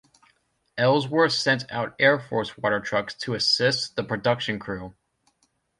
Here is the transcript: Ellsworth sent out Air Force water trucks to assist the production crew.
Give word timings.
Ellsworth 0.79 1.33
sent 1.33 1.71
out 1.71 1.93
Air 1.99 2.17
Force 2.19 2.57
water 2.57 2.79
trucks 2.79 3.13
to 3.19 3.35
assist 3.35 3.95
the 3.95 4.03
production 4.03 4.57
crew. 4.57 4.95